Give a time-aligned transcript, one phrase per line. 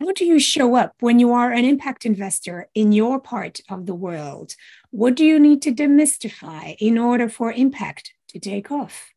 [0.00, 3.86] How do you show up when you are an impact investor in your part of
[3.86, 4.56] the world?
[4.90, 9.12] What do you need to demystify in order for impact to take off?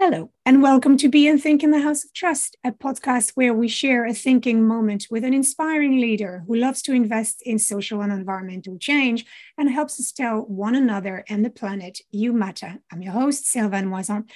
[0.00, 3.54] Hello, and welcome to Be and Think in the House of Trust, a podcast where
[3.54, 8.00] we share a thinking moment with an inspiring leader who loves to invest in social
[8.00, 9.24] and environmental change
[9.56, 12.78] and helps us tell one another and the planet you matter.
[12.92, 14.28] I'm your host, Servane Mouazan,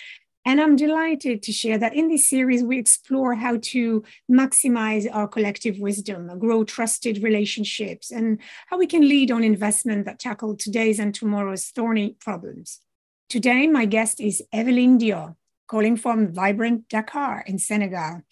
[0.46, 5.26] and I'm delighted to share that in this series, we explore how to maximize our
[5.26, 8.38] collective wisdom, grow trusted relationships, and
[8.68, 12.80] how we can lead on investment that tackle today's and tomorrow's thorny problems.
[13.28, 15.34] Today, my guest is Evelyne Dioh,
[15.66, 18.22] calling from vibrant Dakar in Senegal.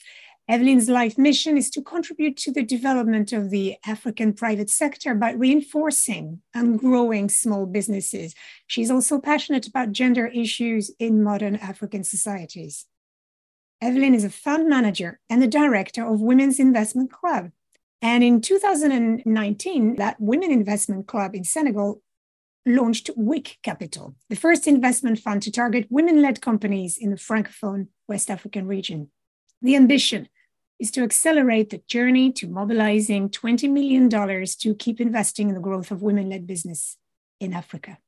[0.47, 5.33] Evelyne's life mission is to contribute to the development of the African private sector by
[5.33, 8.35] reinforcing and growing small businesses.
[8.67, 12.85] She's also passionate about gender issues in modern African societies.
[13.81, 17.51] Evelyne is a fund manager and the director of Women's Investment Club.
[18.03, 22.03] And in 2019, that Women Investment Club in Senegal
[22.67, 27.89] launched WIC Capital, the first investment fund to target women led companies in the Francophone
[28.09, 29.11] West African region.
[29.63, 30.29] The ambition
[30.79, 35.91] is to accelerate the journey to mobilizing $20 million to keep investing in the growth
[35.91, 36.97] of women led business
[37.41, 37.99] in Africa.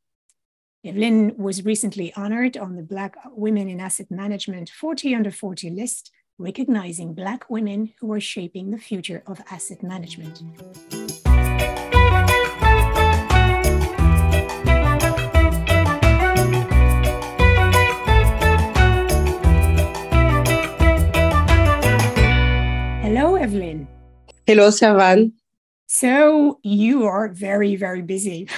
[0.85, 6.13] Evelyne was recently honored on the Black Women in Asset Management 40 under 40 list,
[6.39, 10.43] recognizing Black women who are shaping the future of asset management.
[24.47, 25.33] Hello, Servane.
[25.89, 28.49] So you are very, very busy.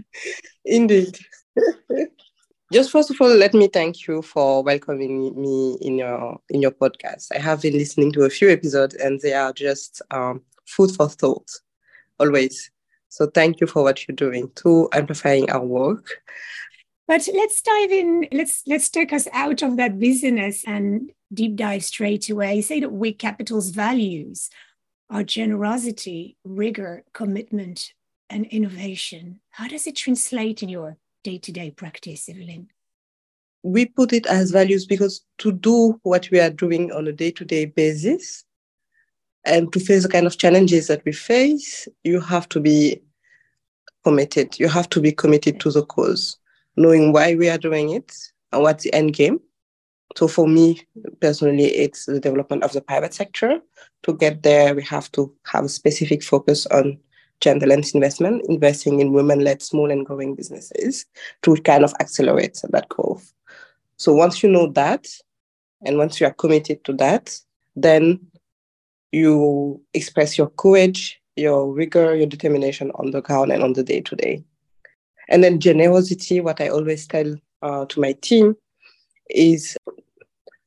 [0.64, 1.18] Indeed.
[2.72, 6.70] Just first of all, let me thank you for welcoming me in your in your
[6.70, 7.26] podcast.
[7.34, 11.06] I have been listening to a few episodes, and they are just um, food for
[11.06, 11.50] thought,
[12.18, 12.70] always.
[13.10, 16.22] So thank you for what you're doing to amplifying our work.
[17.06, 18.26] But let's dive in.
[18.32, 22.56] Let's let's take us out of that business and deep dive straight away.
[22.56, 24.48] You say that WIC Capital's values
[25.10, 27.92] are generosity, rigor, commitment,
[28.28, 29.40] and innovation.
[29.50, 32.68] How does it translate in your day-to-day practice, Evelyne?
[33.62, 37.66] We put it as values because to do what we are doing on a day-to-day
[37.66, 38.44] basis
[39.44, 43.00] and to face the kind of challenges that we face, you have to be
[44.04, 44.58] committed.
[44.58, 46.36] You have to be committed to the cause
[46.76, 48.12] knowing why we are doing it
[48.52, 49.40] and what's the end game.
[50.16, 50.82] So for me
[51.20, 53.60] personally, it's the development of the private sector.
[54.04, 56.98] To get there, we have to have a specific focus on
[57.40, 61.04] gender-led investment, investing in women-led small and growing businesses
[61.42, 63.30] to kind of accelerate that growth.
[63.98, 65.06] So once you know that,
[65.84, 67.38] and once you are committed to that,
[67.74, 68.20] then
[69.12, 74.00] you express your courage, your rigor, your determination on the ground and on the day
[74.00, 74.42] to day.
[75.28, 78.56] And then generosity, what I always tell uh, to my team
[79.28, 79.76] is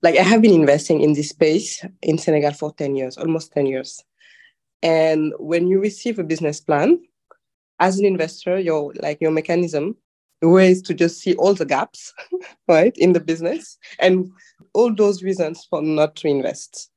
[0.02, 3.66] like I have been investing in this space in Senegal for 10 years, almost 10
[3.66, 4.04] years.
[4.82, 7.00] And when you receive a business plan,
[7.80, 9.96] as an investor, your like your mechanism
[10.42, 12.14] ways to just see all the gaps,
[12.68, 14.32] right, in the business and
[14.74, 16.90] all those reasons for not to invest.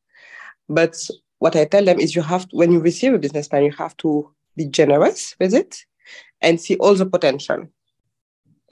[0.69, 0.97] But
[1.39, 3.73] what I tell them is you have to, when you receive a business plan, you
[3.73, 5.85] have to be generous with it
[6.41, 7.67] and see all the potential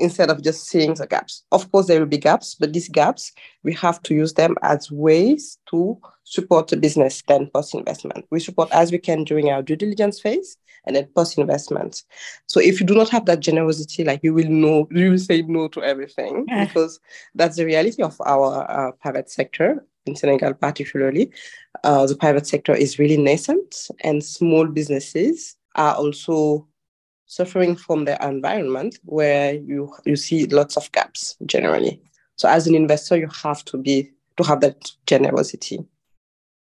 [0.01, 1.45] instead of just seeing the gaps.
[1.53, 4.91] Of course, there will be gaps, but these gaps, we have to use them as
[4.91, 8.25] ways to support the business then post investment.
[8.31, 10.57] We support as we can during our due diligence phase
[10.87, 12.03] and then post investment.
[12.47, 15.43] So if you do not have that generosity, like you will know, you will say
[15.43, 16.65] no to everything yeah.
[16.67, 17.01] because
[17.35, 21.31] that's the reality of our uh, private sector in Senegal, particularly.
[21.85, 26.67] Uh, the private sector is really nascent, and small businesses are also
[27.31, 32.03] suffering from the environment where you you see lots of gaps generally.
[32.35, 35.79] So as an investor, you have to be to have that generosity.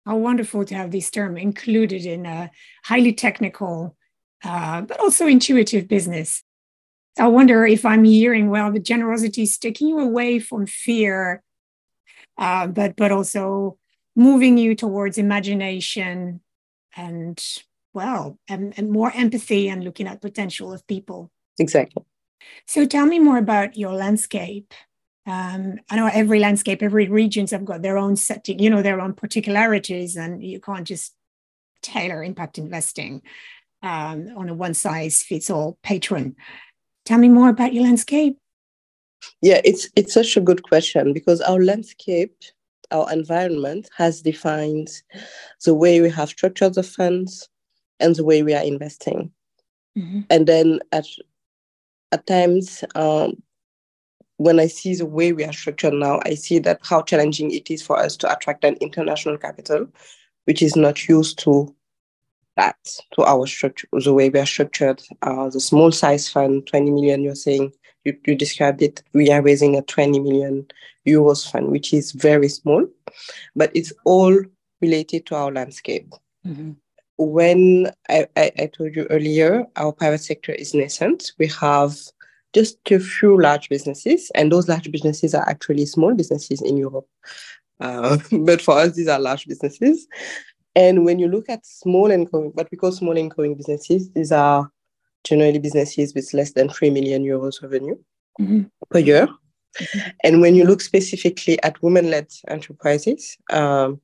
[0.06, 2.50] How wonderful to have this term included in a
[2.84, 3.96] highly technical,
[4.44, 6.44] uh, but also intuitive business.
[7.18, 8.70] I wonder if I'm hearing well.
[8.70, 11.42] The generosity is taking you away from fear,
[12.38, 13.76] uh, but but also
[14.14, 16.40] moving you towards imagination
[16.96, 17.42] and
[17.92, 22.04] well and, and more empathy and looking at potential of people exactly
[22.66, 24.72] so tell me more about your landscape
[25.26, 29.00] um, I know every landscape, every regions have got their own setting, you know, their
[29.00, 31.14] own particularities, and you can't just
[31.82, 33.22] tailor impact investing
[33.82, 36.36] um, on a one size fits all patron.
[37.04, 38.38] Tell me more about your landscape.
[39.42, 42.36] Yeah, it's it's such a good question because our landscape
[42.90, 44.88] our environment has defined
[45.64, 47.48] the way we have structured the funds
[48.00, 49.30] and the way we are investing.
[49.96, 50.20] Mm-hmm.
[50.30, 51.06] And then at
[52.12, 53.42] at times, um,
[54.36, 57.70] when I see the way we are structured now, I see that how challenging it
[57.70, 59.86] is for us to attract an international capital,
[60.46, 61.74] which is not used to
[62.56, 62.76] that,
[63.14, 65.02] to our structure, the way we are structured.
[65.22, 67.72] Uh, the small size fund, 20 million, you're saying,
[68.04, 70.66] you, you described it, we are raising a 20 million
[71.06, 72.86] euros fund, which is very small,
[73.54, 74.36] but it's all
[74.80, 76.08] related to our landscape.
[76.46, 76.72] Mm-hmm
[77.20, 81.32] when I, I, I, told you earlier, our private sector is nascent.
[81.38, 81.94] We have
[82.54, 87.06] just a few large businesses, and those large businesses are actually small businesses in Europe.
[87.78, 90.06] Uh, but for us, these are large businesses.
[90.74, 94.10] And when you look at small and growing, what we call small and growing businesses,
[94.12, 94.70] these are
[95.24, 97.96] generally businesses with less than 3 million euros revenue
[98.40, 98.62] mm-hmm.
[98.90, 99.26] per year.
[99.26, 100.10] Mm-hmm.
[100.24, 104.00] And when you look specifically at women led enterprises, um,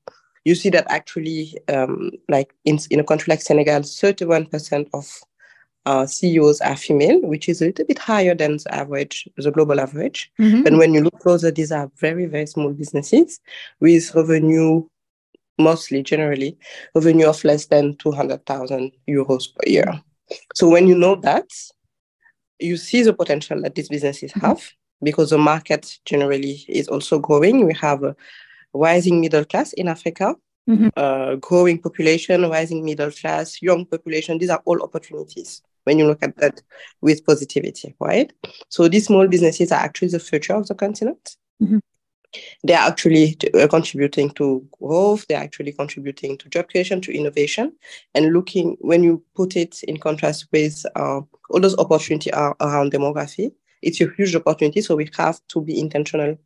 [0.46, 5.20] you see that actually, um, like in, in a country like Senegal, 31% of
[5.86, 9.80] uh, CEOs are female, which is a little bit higher than the average, the global
[9.80, 10.30] average.
[10.38, 10.62] Mm-hmm.
[10.62, 13.40] But when you look closer, these are very, very small businesses
[13.80, 14.86] with revenue,
[15.58, 16.56] mostly generally,
[16.94, 20.00] revenue of less than 200,000 euros per year.
[20.54, 21.50] So when you know that,
[22.60, 24.46] you see the potential that these businesses mm-hmm.
[24.46, 24.62] have
[25.02, 27.66] because the market generally is also growing.
[27.66, 28.14] We have a,
[28.76, 30.34] rising middle class in Africa,
[30.68, 30.88] mm-hmm.
[30.96, 34.38] uh, growing population, rising middle class, young population.
[34.38, 36.62] These are all opportunities when you look at that
[37.00, 38.32] with positivity, right?
[38.68, 41.36] So these small businesses are actually the future of the continent.
[41.62, 41.78] Mm-hmm.
[42.64, 45.26] They're actually uh, contributing to growth.
[45.28, 47.72] They're actually contributing to job creation, to innovation,
[48.14, 51.20] and looking when you put it in contrast with uh,
[51.50, 54.80] all those opportunities around demography, it's a huge opportunity.
[54.80, 56.36] So we have to be intentional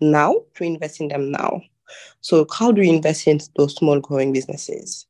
[0.00, 1.60] now to invest in them now.
[2.20, 5.06] So how do we invest in those small growing businesses?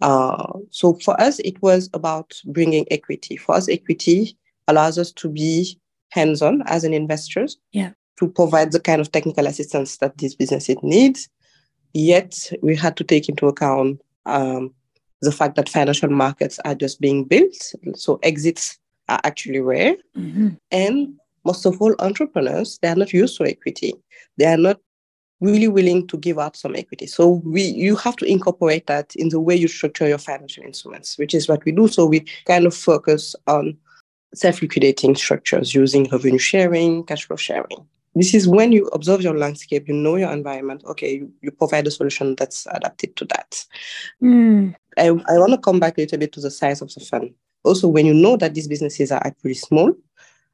[0.00, 3.36] Uh, so for us, it was about bringing equity.
[3.36, 4.36] For us, equity
[4.66, 5.78] allows us to be
[6.10, 7.58] hands-on as an investors.
[7.72, 7.90] Yeah.
[8.18, 11.18] To provide the kind of technical assistance that these businesses need.
[11.92, 14.72] Yet we had to take into account um,
[15.22, 17.72] the fact that financial markets are just being built.
[17.94, 18.78] So exits
[19.08, 19.96] are actually rare.
[20.16, 20.50] Mm-hmm.
[20.70, 23.94] And most of all, entrepreneurs, they are not used to equity.
[24.36, 24.78] They are not
[25.40, 27.06] really willing to give out some equity.
[27.06, 31.18] So we you have to incorporate that in the way you structure your financial instruments,
[31.18, 31.88] which is what we do.
[31.88, 33.76] So we kind of focus on
[34.34, 37.86] self-liquidating structures using revenue sharing, cash flow sharing.
[38.14, 40.84] This is when you observe your landscape, you know your environment.
[40.86, 43.64] Okay, you, you provide a solution that's adapted to that.
[44.22, 44.74] Mm.
[44.98, 47.34] I, I want to come back a little bit to the size of the fund.
[47.64, 49.92] Also, when you know that these businesses are actually small,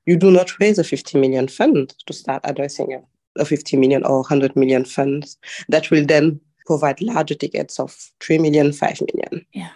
[0.08, 4.02] you do not raise a 50 million fund to start addressing a, a 50 million
[4.04, 5.36] or 100 million funds
[5.68, 9.44] that will then provide larger tickets of 3 million, 5 million.
[9.52, 9.68] Yeah.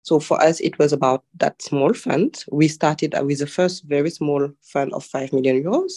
[0.00, 2.42] So for us, it was about that small fund.
[2.50, 5.92] We started with the first very small fund of 5 million euros.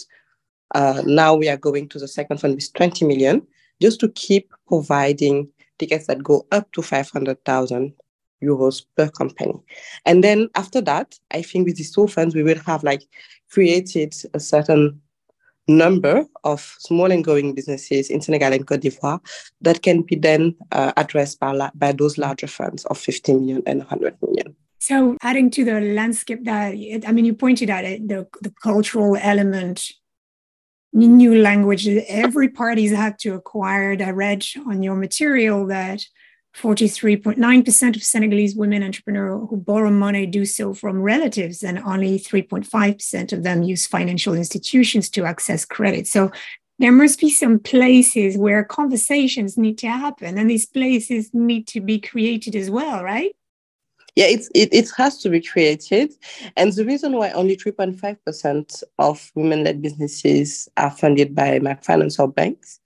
[0.74, 3.46] Uh, now we are going to the second fund with 20 million,
[3.80, 5.48] just to keep providing
[5.78, 7.94] tickets that go up to 500,000
[8.42, 9.54] euros per company.
[10.04, 13.02] And then after that, I think with these two funds, we will have like
[13.50, 15.00] created a certain
[15.68, 19.20] number of small and growing businesses in Senegal and Cote d'Ivoire
[19.60, 23.80] that can be then uh, addressed by, by those larger funds of 50 million and
[23.80, 24.56] 100 million.
[24.78, 26.72] So, adding to the landscape that,
[27.06, 29.92] I mean, you pointed at it, the, the cultural element,
[30.92, 33.96] new language, every party's had to acquire.
[34.00, 36.02] I read on your material that
[36.56, 43.32] 43.9% of Senegalese women entrepreneurs who borrow money do so from relatives, and only 3.5%
[43.32, 46.06] of them use financial institutions to access credit.
[46.06, 46.30] So
[46.78, 51.80] there must be some places where conversations need to happen, and these places need to
[51.80, 53.32] be created as well, right?
[54.16, 56.12] Yeah, it's, it, it has to be created.
[56.56, 62.28] And the reason why only 3.5% of women led businesses are funded by microfinance or
[62.28, 62.80] banks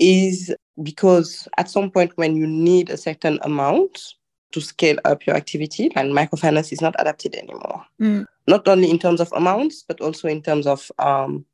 [0.00, 4.14] is because at some point when you need a certain amount
[4.52, 7.84] to scale up your activity, and microfinance is not adapted anymore.
[8.00, 8.26] Mm.
[8.46, 11.44] Not only in terms of amounts, but also in terms of um,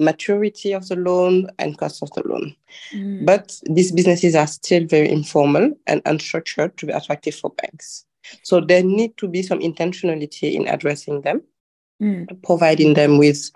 [0.00, 2.56] maturity of the loan and cost of the loan.
[2.92, 3.24] Mm.
[3.24, 8.04] But these businesses are still very informal and unstructured to be attractive for banks.
[8.42, 11.42] So there need to be some intentionality in addressing them,
[12.00, 12.42] mm.
[12.42, 13.50] providing them with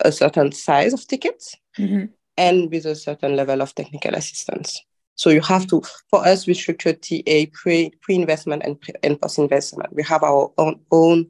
[0.00, 1.56] a certain size of tickets.
[1.78, 2.06] Mm-hmm
[2.40, 4.80] and with a certain level of technical assistance.
[5.14, 9.94] So you have to, for us, we structure TA pre, pre-investment and, pre, and post-investment.
[9.94, 11.28] We have our own, own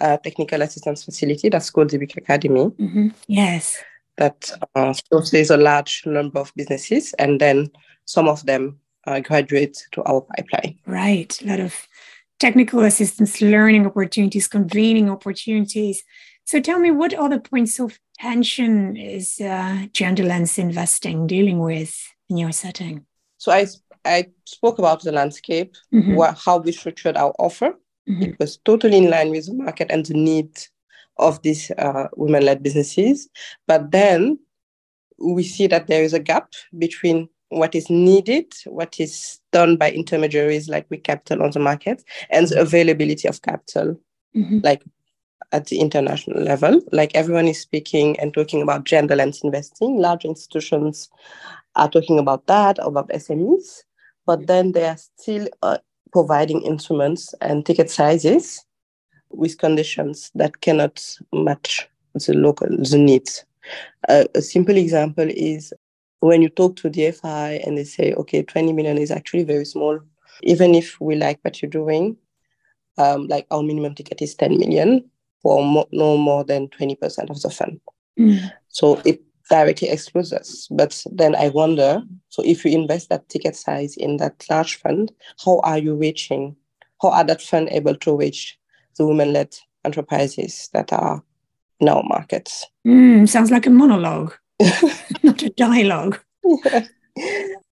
[0.00, 2.70] uh, technical assistance facility that's called the WIC Academy.
[2.70, 3.08] Mm-hmm.
[3.28, 3.76] Yes.
[4.16, 4.94] That uh,
[5.30, 7.12] there's a large number of businesses.
[7.18, 7.70] And then
[8.06, 10.78] some of them uh, graduate to our pipeline.
[10.86, 11.38] Right.
[11.42, 11.86] A lot of
[12.38, 16.02] technical assistance, learning opportunities, convening opportunities.
[16.44, 21.96] So tell me, what other points of tension is uh, gender lens investing dealing with
[22.28, 23.06] in your setting?
[23.38, 23.66] So I,
[24.04, 26.14] I spoke about the landscape, mm-hmm.
[26.14, 27.74] what, how we structured our offer.
[28.08, 28.22] Mm-hmm.
[28.22, 30.50] It was totally in line with the market and the need
[31.18, 33.28] of these uh, women-led businesses.
[33.66, 34.38] But then
[35.18, 39.90] we see that there is a gap between what is needed, what is done by
[39.90, 44.00] intermediaries like WIC Capital on the market, and the availability of capital,
[44.36, 44.58] mm-hmm.
[44.62, 44.82] like
[45.52, 46.80] at the international level.
[46.92, 49.98] Like everyone is speaking and talking about gender lens investing.
[49.98, 51.08] Large institutions
[51.74, 53.82] are talking about that, about SMEs,
[54.26, 55.78] but then they are still uh,
[56.12, 58.64] providing instruments and ticket sizes
[59.30, 63.44] with conditions that cannot match the local the needs.
[64.08, 65.72] Uh, a simple example is
[66.20, 69.64] when you talk to the FI and they say, okay, 20 million is actually very
[69.64, 69.98] small.
[70.42, 72.16] Even if we like what you're doing,
[72.98, 75.04] um, like our minimum ticket is 10 million
[75.46, 77.80] for mo- no more than 20% of the fund.
[78.18, 78.50] Mm.
[78.66, 80.66] So it directly excludes us.
[80.72, 85.12] But then I wonder so if you invest that ticket size in that large fund,
[85.44, 86.56] how are you reaching?
[87.00, 88.58] How are that fund able to reach
[88.98, 91.22] the women led enterprises that are
[91.78, 92.66] in our markets?
[92.84, 94.34] Mm, sounds like a monologue.
[95.22, 96.18] not a dialogue.
[96.64, 96.86] Yeah.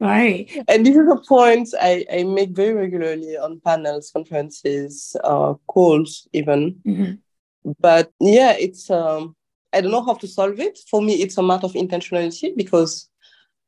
[0.02, 0.50] Right.
[0.68, 6.28] And this is a point I, I make very regularly on panels, conferences, uh, calls,
[6.34, 6.76] even.
[6.86, 7.14] Mm-hmm.
[7.80, 9.36] But yeah, it's um,
[9.74, 10.80] I don't know how to solve it.
[10.90, 13.10] For me, it's a matter of intentionality because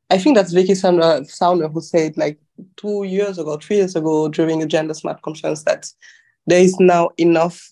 [0.09, 2.39] I think that's Vicky Sounder, Sounder who said like
[2.75, 5.91] two years ago, three years ago during a gender smart conference that
[6.45, 7.69] there is now enough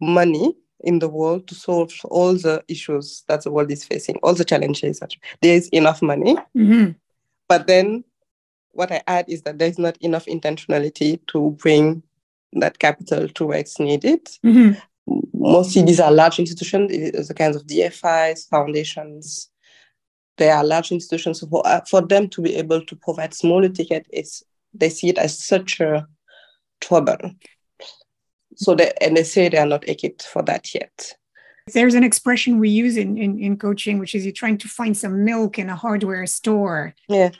[0.00, 4.34] money in the world to solve all the issues that the world is facing, all
[4.34, 5.00] the challenges.
[5.42, 6.36] There is enough money.
[6.56, 6.92] Mm-hmm.
[7.48, 8.04] But then
[8.72, 12.02] what I add is that there's not enough intentionality to bring
[12.52, 14.24] that capital to where it's needed.
[14.44, 14.78] Mm-hmm.
[15.40, 16.90] Mostly these are large institutions,
[17.28, 19.50] the kinds of DFIs, foundations.
[20.36, 21.40] They are large institutions.
[21.40, 24.42] For, uh, for them to be able to provide smaller ticket, is
[24.74, 26.06] they see it as such a
[26.80, 27.18] trouble
[28.58, 31.14] so they, and they say they are not equipped for that yet.
[31.72, 34.96] There's an expression we use in, in, in coaching, which is you're trying to find
[34.96, 36.94] some milk in a hardware store.
[37.08, 37.30] Yeah.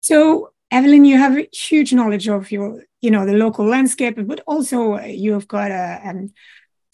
[0.00, 4.98] So Evelyne, you have huge knowledge of your, you know, the local landscape, but also
[4.98, 6.28] you've got a, a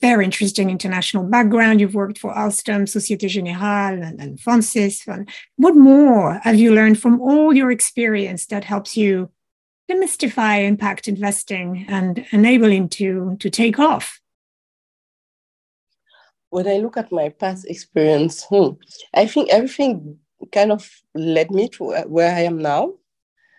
[0.03, 1.81] very interesting international background.
[1.81, 5.07] You've worked for Alstom, Societe Generale, and, and Francis.
[5.57, 9.31] What more have you learned from all your experience that helps you
[9.89, 14.21] demystify impact investing and enabling to to take off?
[16.51, 18.71] When I look at my past experience, hmm,
[19.15, 20.19] I think everything
[20.51, 20.83] kind of
[21.15, 21.83] led me to
[22.15, 22.83] where I am now.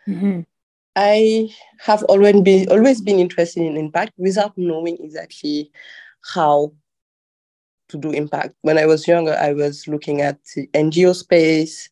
[0.08, 0.42] Mm-hmm.
[0.96, 5.72] I have always been always been interested in impact without knowing exactly
[6.34, 6.74] how
[7.90, 8.56] to do impact.
[8.62, 11.90] When I was younger, I was looking at the NGO space,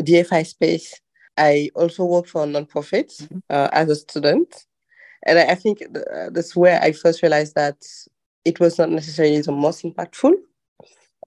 [0.00, 1.00] DFI space,
[1.36, 3.38] I also worked for nonprofits mm-hmm.
[3.50, 4.66] uh, as a student.
[5.24, 7.76] And I, I think th- that's where I first realized that
[8.44, 10.34] it was not necessarily the most impactful.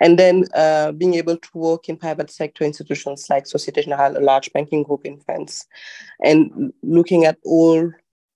[0.01, 4.19] And then uh, being able to work in private sector institutions like Societe Generale, a
[4.19, 5.65] large banking group in France,
[6.21, 7.91] and looking at all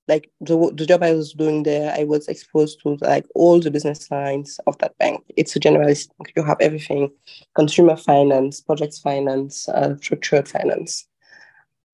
[0.09, 3.71] like the, the job I was doing there, I was exposed to like all the
[3.71, 5.23] business lines of that bank.
[5.37, 6.33] It's a generalist bank.
[6.35, 7.11] You have everything:
[7.55, 11.07] consumer finance, projects finance, uh, structured finance.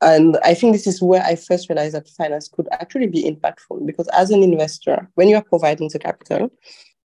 [0.01, 3.85] And I think this is where I first realized that finance could actually be impactful
[3.85, 6.51] because as an investor, when you are providing the capital,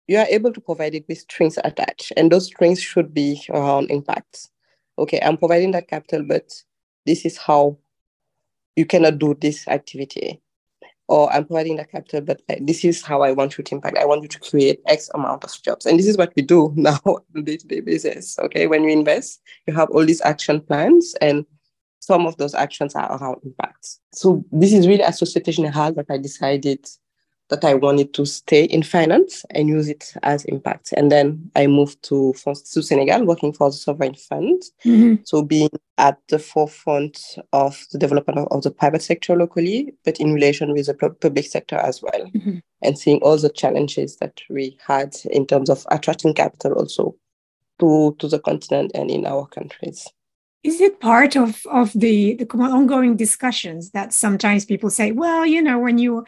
[0.06, 2.12] you are able to provide it with strings attached.
[2.16, 4.48] And those strings should be around impact.
[4.98, 6.50] Okay, I'm providing that capital, but
[7.04, 7.78] this is how
[8.76, 10.40] you cannot do this activity.
[11.08, 13.96] Or I'm providing that capital, but uh, this is how I want you to impact.
[13.96, 15.86] I want you to create X amount of jobs.
[15.86, 18.38] And this is what we do now on a day-to-day basis.
[18.40, 21.46] Okay, when you invest, you have all these action plans and
[22.00, 23.98] some of those actions are around impact.
[24.12, 26.88] So this is really a Societe Generale that I decided
[27.48, 30.92] that I wanted to stay in finance and use it as impact.
[30.96, 34.62] And then I moved to, to Senegal, working for the sovereign fund.
[34.84, 35.22] Mm-hmm.
[35.24, 40.32] So being at the forefront of the development of the private sector locally, but in
[40.32, 42.26] relation with the public sector as well.
[42.34, 42.58] Mm-hmm.
[42.82, 47.16] And seeing all the challenges that we had in terms of attracting capital also
[47.78, 50.08] to, to the continent and in our countries
[50.66, 55.62] is it part of of the the ongoing discussions that sometimes people say well you
[55.62, 56.24] know when you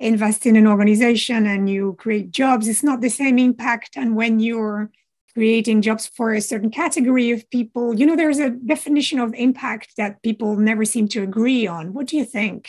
[0.00, 4.38] invest in an organization and you create jobs it's not the same impact and when
[4.38, 4.90] you're
[5.38, 7.94] creating jobs for a certain category of people.
[7.94, 11.92] You know, there's a definition of impact that people never seem to agree on.
[11.92, 12.68] What do you think?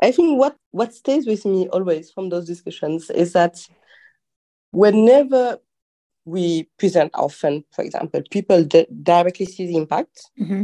[0.00, 3.66] I think what, what stays with me always from those discussions is that
[4.70, 5.58] whenever
[6.24, 10.30] we present our fund, for example, people d- directly see the impact.
[10.40, 10.62] Mm-hmm.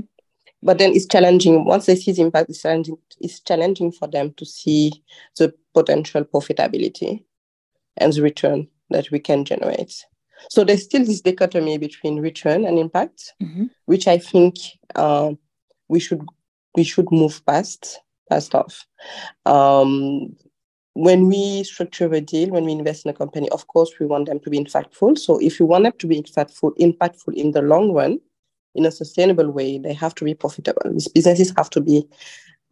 [0.66, 1.64] But then it's challenging.
[1.64, 4.90] Once they see the impact, it's challenging, it's challenging for them to see
[5.38, 7.22] the potential profitability
[7.96, 10.04] and the return that we can generate.
[10.50, 13.66] So there's still this dichotomy between return and impact, mm-hmm.
[13.84, 14.56] which I think
[14.96, 15.34] uh,
[15.88, 16.26] we should
[16.74, 18.86] we should move past past off.
[19.46, 20.34] Um,
[20.94, 24.26] when we structure a deal, when we invest in a company, of course, we want
[24.26, 25.16] them to be impactful.
[25.18, 28.18] So if you want them to be impactful, impactful in the long run,
[28.76, 30.82] in a sustainable way, they have to be profitable.
[30.92, 32.06] These businesses have to be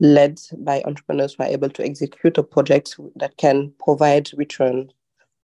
[0.01, 4.91] led by entrepreneurs who are able to execute a project that can provide return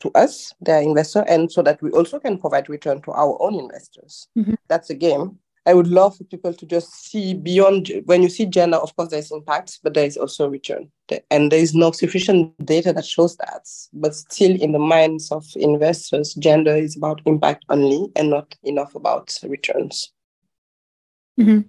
[0.01, 3.55] to us, their investor, and so that we also can provide return to our own
[3.55, 4.27] investors.
[4.37, 4.55] Mm-hmm.
[4.67, 5.39] That's a game.
[5.65, 9.11] I would love for people to just see beyond when you see gender, of course,
[9.11, 10.91] there's impact, but there is also return.
[11.31, 13.65] And there is no sufficient data that shows that.
[13.93, 18.93] But still, in the minds of investors, gender is about impact only and not enough
[18.93, 20.11] about returns.
[21.39, 21.61] Mm-hmm.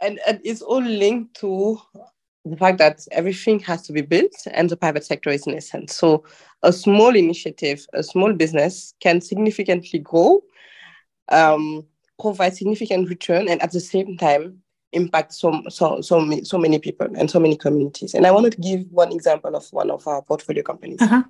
[0.00, 1.80] And, and it's all linked to
[2.44, 5.90] the fact that everything has to be built and the private sector is nascent.
[5.90, 6.24] So
[6.62, 10.42] a small initiative, a small business can significantly grow.
[11.28, 11.86] Um,
[12.20, 14.62] provide significant return and at the same time
[14.92, 18.14] impact so, so, so, so many people and so many communities.
[18.14, 21.00] And I wanted to give one example of one of our portfolio companies.
[21.00, 21.22] Uh-huh.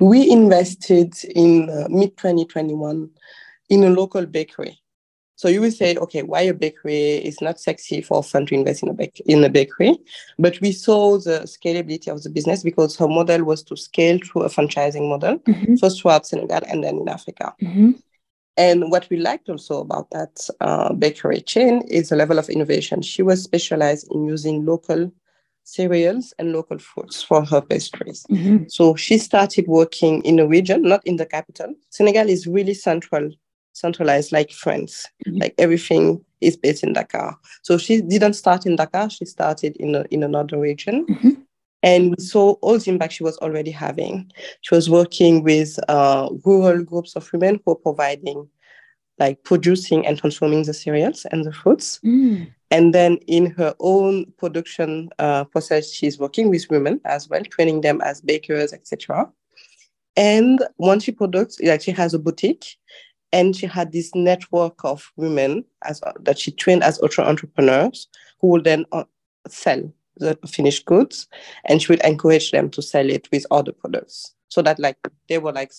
[0.00, 3.10] we invested in uh, mid 2021
[3.70, 4.78] in a local bakery.
[5.36, 7.16] So you will say, okay, why a bakery?
[7.16, 9.96] is not sexy for a fund to invest in a, bake- in a bakery.
[10.38, 14.42] But we saw the scalability of the business because her model was to scale through
[14.42, 15.76] a franchising model, mm-hmm.
[15.76, 17.54] first throughout Senegal and then in Africa.
[17.62, 17.92] Mm-hmm.
[18.56, 23.02] And what we liked also about that uh, bakery chain is the level of innovation.
[23.02, 25.12] She was specialized in using local
[25.64, 28.24] cereals and local fruits for her pastries.
[28.30, 28.68] Mm-hmm.
[28.68, 31.74] So she started working in a region, not in the capital.
[31.90, 33.30] Senegal is really central,
[33.76, 35.06] centralized like France.
[35.26, 35.38] Mm-hmm.
[35.38, 37.36] Like everything is based in Dakar.
[37.62, 39.10] So she didn't start in Dakar.
[39.10, 41.06] She started in a, in another region.
[41.06, 41.30] Mm-hmm.
[41.82, 44.30] And we saw all the impact she was already having.
[44.62, 48.48] She was working with uh, rural groups of women who are providing,
[49.18, 52.00] like producing and transforming the cereals and the fruits.
[52.04, 52.50] Mm.
[52.70, 57.82] And then in her own production uh, process, she's working with women as well, training
[57.82, 59.30] them as bakers, etc.
[60.16, 62.78] And once she products, like she has a boutique,
[63.36, 68.08] and she had this network of women as that she trained as auto entrepreneurs
[68.40, 69.04] who would then uh,
[69.46, 71.28] sell the finished goods
[71.66, 74.34] and she would encourage them to sell it with other products.
[74.48, 74.96] So that like
[75.28, 75.72] they were like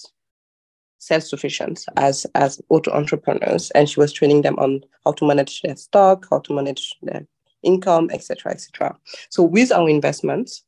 [0.99, 3.71] self-sufficient as as auto entrepreneurs.
[3.71, 7.25] And she was training them on how to manage their stock how to manage their
[7.63, 8.95] income etc etc
[9.29, 10.63] so with our investments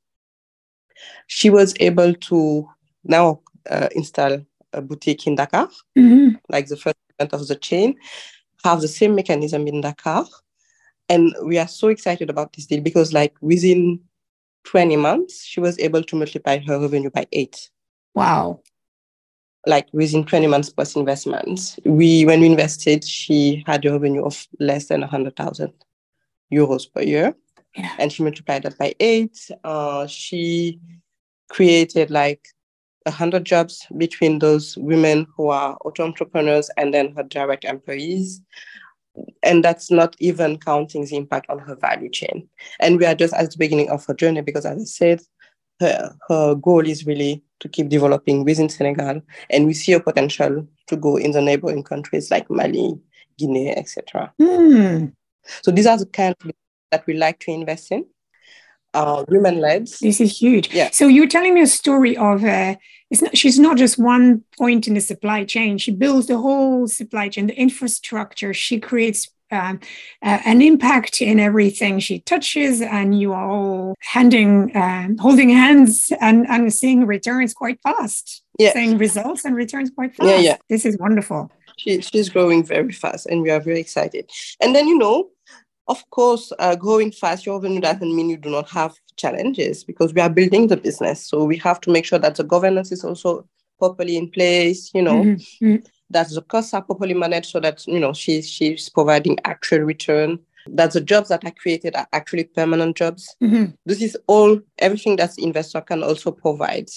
[1.27, 2.67] she was able to
[3.03, 4.39] now uh, install
[4.73, 5.69] a boutique in dakar.
[5.97, 6.35] Mm-hmm.
[6.49, 7.95] like the first of the chain
[8.63, 10.25] have the same mechanism in dakar.
[11.07, 13.99] And we are so excited about this deal because like within
[14.65, 17.69] 20 months she was able to multiply her revenue by eight.
[18.13, 18.61] Wow.
[19.65, 24.47] Like within 20 months plus investments we when we invested she had a revenue of
[24.59, 25.73] less than 100000
[26.53, 27.35] euros per year.
[27.75, 27.95] Yeah.
[27.99, 29.37] and she multiplied that by eight.
[29.63, 30.79] Uh, she
[31.49, 32.47] created like
[33.09, 38.41] 100 jobs between those women who are auto entrepreneurs and then her direct employees
[39.43, 42.47] and that's not even counting the impact on her value chain.
[42.79, 45.21] And we are just at the beginning of her journey because, as I said,
[45.79, 50.65] her, her goal is really to keep developing within Senegal, and we see a potential
[50.87, 52.99] to go in the neighboring countries like Mali,
[53.37, 54.33] Guinea, etc.
[54.41, 55.13] Mm.
[55.61, 56.51] So these are the kind of
[56.91, 58.05] that we like to invest in.
[58.93, 59.87] Uh, women led.
[60.01, 60.73] This is huge.
[60.73, 60.89] Yeah.
[60.91, 62.75] So you're telling me a story of uh,
[63.09, 66.87] it's not she's not just one point in the supply chain she builds the whole
[66.87, 69.79] supply chain the infrastructure she creates um,
[70.21, 76.11] uh, an impact in everything she touches and you are all handing um, holding hands
[76.21, 78.73] and, and seeing returns quite fast yeah.
[78.73, 80.57] seeing results and returns quite fast yeah, yeah.
[80.69, 84.29] this is wonderful she, she's growing very fast and we are very excited
[84.61, 85.29] and then you know
[85.89, 90.13] of course, uh, growing fast, your revenue doesn't mean you do not have challenges because
[90.13, 91.25] we are building the business.
[91.25, 93.47] So we have to make sure that the governance is also
[93.79, 95.65] properly in place, you know, mm-hmm.
[95.65, 95.85] mm-hmm.
[96.11, 100.39] that the costs are properly managed so that, you know, she, she's providing actual return,
[100.67, 103.35] that the jobs that are created are actually permanent jobs.
[103.41, 103.71] Mm-hmm.
[103.85, 106.89] This is all, everything that the investor can also provide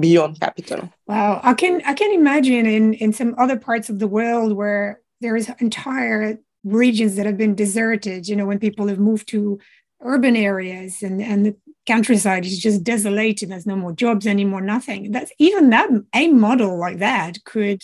[0.00, 0.90] beyond capital.
[1.06, 5.02] Wow, I can I can imagine in in some other parts of the world where
[5.20, 8.28] there is entire regions that have been deserted.
[8.28, 9.58] You know, when people have moved to
[10.00, 13.50] urban areas and and the countryside is just desolated.
[13.50, 14.60] There's no more jobs anymore.
[14.60, 15.12] Nothing.
[15.12, 17.82] That's even that a model like that could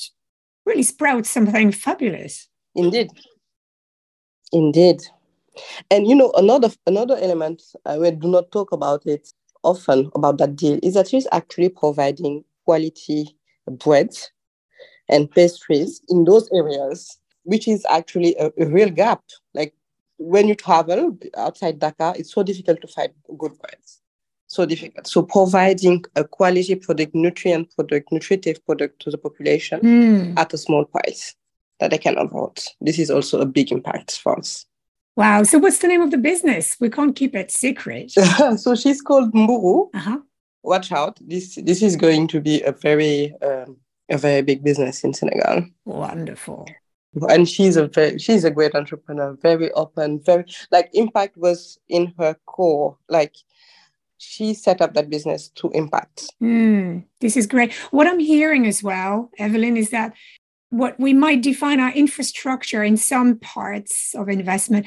[0.65, 2.49] really sprout something fabulous.
[2.75, 3.11] Indeed,
[4.53, 5.03] indeed,
[5.91, 9.33] and you know another another element uh, we do not talk about it
[9.65, 13.37] often about that deal is that she's actually providing quality
[13.67, 14.11] bread
[15.09, 19.23] and pastries in those areas, which is actually a, a real gap.
[19.55, 19.73] Like
[20.19, 24.01] when you travel outside Dakar, it's so difficult to find good breads.
[24.47, 25.07] So difficult.
[25.07, 30.39] So providing a quality product, nutrient product, nutritive product to the population mm.
[30.39, 31.35] at a small price
[31.81, 32.61] that they can afford.
[32.81, 34.67] This is also a big impact for us.
[35.17, 35.43] Wow.
[35.43, 36.77] So what's the name of the business?
[36.81, 38.11] We can't keep it secret.
[38.57, 39.89] so she's called Mburu.
[39.95, 40.19] Uh-huh.
[40.63, 41.19] Watch out.
[41.21, 43.77] This this is going to be a very um,
[44.11, 45.67] a very big business in Senegal.
[45.85, 46.67] Wonderful.
[47.29, 52.13] And she's a very she's a great entrepreneur, very open, very like impact was in
[52.19, 52.97] her core.
[53.09, 53.35] Like
[54.19, 56.25] she set up that business to impact.
[56.43, 57.73] Mm, this is great.
[57.91, 60.13] What I'm hearing as well, Evelyne, is that
[60.71, 64.87] what we might define our infrastructure in some parts of investment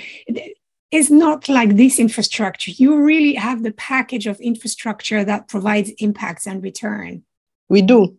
[0.92, 2.72] is not like this infrastructure.
[2.72, 7.24] You really have the package of infrastructure that provides impacts and return.
[7.70, 8.18] We do.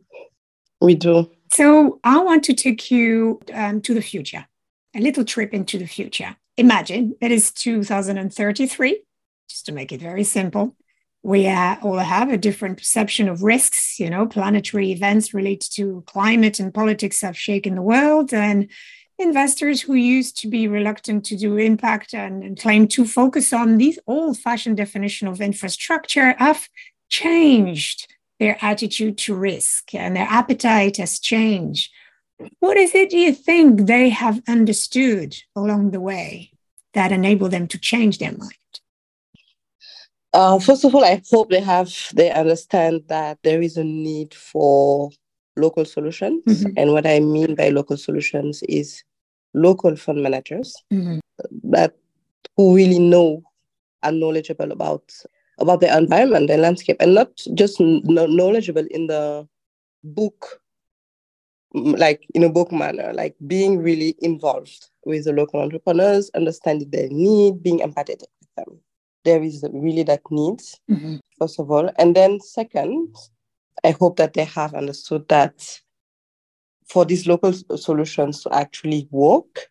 [0.80, 1.30] We do.
[1.52, 4.46] So I want to take you um, to the future,
[4.94, 6.36] a little trip into the future.
[6.56, 9.02] Imagine it is 2033,
[9.48, 10.76] just to make it very simple
[11.22, 13.98] we uh, all have a different perception of risks.
[14.00, 18.68] You know, planetary events related to climate and politics have shaken the world, and
[19.18, 23.78] investors who used to be reluctant to do impact and, and claim to focus on
[23.78, 26.68] these old-fashioned definition of infrastructure have
[27.08, 31.90] changed their attitude to risk, and their appetite has changed.
[32.58, 36.52] What is it you think they have understood along the way
[36.94, 38.52] that enabled them to change their mind?
[40.32, 44.34] Uh, first of all, I hope they have they understand that there is a need
[44.34, 45.10] for
[45.56, 46.72] local solutions, mm-hmm.
[46.76, 49.04] and what I mean by local solutions is
[49.54, 51.18] local fund managers mm-hmm.
[51.70, 51.94] that
[52.56, 53.42] who really know
[54.02, 55.12] and knowledgeable about
[55.58, 59.46] about the environment, the landscape, and not just knowledgeable in the
[60.04, 60.58] book
[61.74, 67.08] like in a book manner, like being really involved with the local entrepreneurs, understanding their
[67.08, 68.78] need, being empathetic with them
[69.24, 70.58] there is really that need,
[70.90, 71.16] mm-hmm.
[71.38, 71.90] first of all.
[71.98, 73.14] And then, second,
[73.84, 75.80] I hope that they have understood that
[76.88, 79.68] for these local solutions to actually work,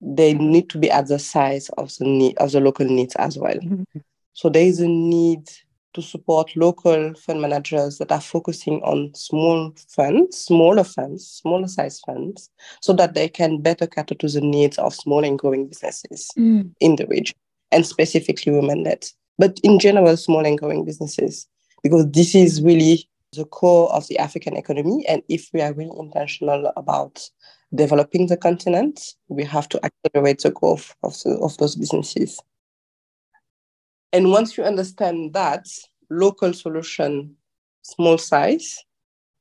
[0.00, 3.38] they need to be at the size of the need of the local needs as
[3.38, 3.54] well.
[3.54, 3.98] Mm-hmm.
[4.34, 5.48] So there is a need
[5.94, 12.00] to support local fund managers that are focusing on small funds, smaller funds, smaller size
[12.00, 12.48] funds,
[12.80, 16.70] so that they can better cater to the needs of small and growing businesses mm.
[16.80, 17.36] in the region
[17.72, 19.04] and specifically women led,
[19.38, 21.48] but in general, small and growing businesses,
[21.82, 25.04] because this is really the core of the African economy.
[25.08, 27.28] And if we are really intentional about
[27.74, 32.38] developing the continent, we have to accelerate the growth of, the, of those businesses.
[34.12, 35.66] And once you understand that
[36.10, 37.34] local solution,
[37.82, 38.78] small size,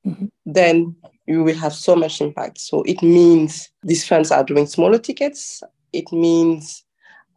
[0.05, 0.27] mm-hmm.
[0.45, 0.95] then
[1.27, 2.60] you will have so much impact.
[2.60, 5.62] So it means these funds are doing smaller tickets.
[5.93, 6.84] It means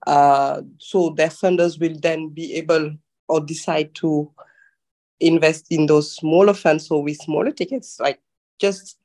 [0.06, 2.94] uh, so their funders will then be able
[3.28, 4.30] or decide to
[5.20, 8.20] invest in those smaller funds so with smaller tickets, like
[8.60, 8.98] just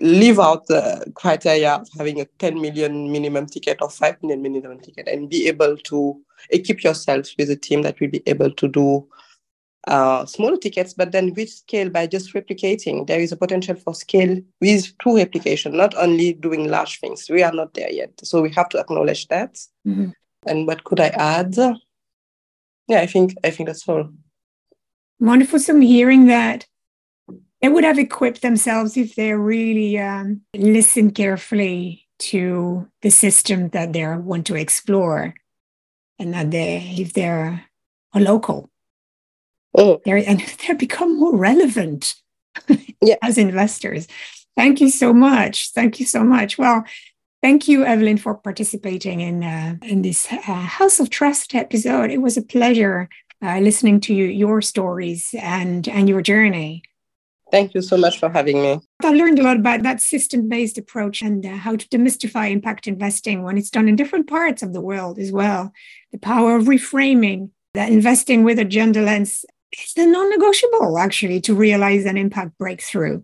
[0.00, 4.80] leave out the criteria of having a 10 million minimum ticket or 5 million minimum
[4.80, 8.68] ticket and be able to equip yourself with a team that will be able to
[8.68, 9.06] do
[9.86, 13.06] uh, smaller tickets, but then with scale by just replicating.
[13.06, 17.26] There is a potential for scale with true replication, not only doing large things.
[17.30, 18.10] We are not there yet.
[18.22, 19.54] So we have to acknowledge that.
[19.86, 20.10] Mm-hmm.
[20.46, 21.56] And what could I add?
[22.86, 24.10] Yeah, I think I think that's all.
[25.20, 25.58] Wonderful.
[25.58, 26.66] So I'm hearing that
[27.60, 33.92] they would have equipped themselves if they really um, listen carefully to the system that
[33.92, 35.34] they want to explore
[36.18, 37.64] and that they if they're
[38.14, 38.70] a local
[39.76, 40.00] oh.
[40.04, 42.14] they're, and they become more relevant
[43.00, 43.16] yeah.
[43.22, 44.06] as investors.
[44.56, 45.70] Thank you so much.
[45.70, 46.58] Thank you so much.
[46.58, 46.84] Well,
[47.42, 52.10] thank you, Evelyne, for participating in uh, in this uh, House of Trust episode.
[52.10, 53.08] It was a pleasure
[53.40, 56.82] uh, listening to you, your stories and and your journey.
[57.50, 58.80] Thank you so much for having me.
[59.02, 62.86] I learned a lot about that system based approach and uh, how to demystify impact
[62.86, 65.72] investing when it's done in different parts of the world as well.
[66.12, 71.54] The power of reframing, that investing with a gender lens is a non-negotiable actually to
[71.54, 73.22] realize an impact breakthrough.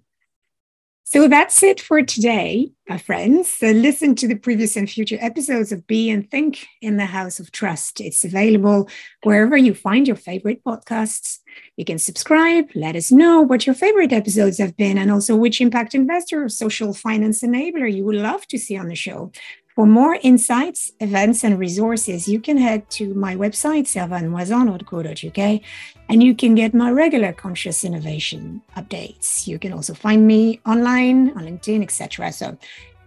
[1.14, 3.48] So that's it for today, my friends.
[3.48, 7.38] So listen to the previous and future episodes of Be and Think in the House
[7.38, 8.00] of Trust.
[8.00, 8.88] It's available
[9.22, 11.38] wherever you find your favorite podcasts.
[11.76, 15.60] You can subscribe, let us know what your favorite episodes have been, and also which
[15.60, 19.30] impact investor or social finance enabler you would love to see on the show.
[19.74, 25.60] For more insights, events, and resources, you can head to my website, servanoison.co.uk,
[26.08, 29.48] and you can get my regular conscious innovation updates.
[29.48, 32.30] You can also find me online, on LinkedIn, etc.
[32.30, 32.56] So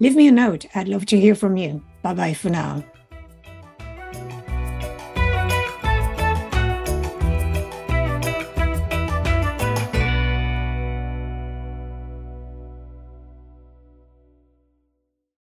[0.01, 0.65] leave me a note.
[0.75, 1.81] I'd love to hear from you.
[2.01, 2.83] Bye bye for now.